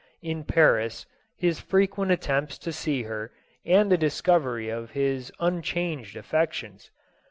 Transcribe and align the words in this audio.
in 0.31 0.43
Paris, 0.43 1.05
his 1.35 1.59
frequent 1.59 2.11
attempts 2.11 2.57
to 2.57 2.71
see 2.73 3.03
her, 3.03 3.31
and 3.67 3.91
the 3.91 3.99
discov 3.99 4.43
ery 4.45 4.67
of 4.67 4.89
his 4.89 5.31
unchanged 5.39 6.17
affections. 6.17 6.89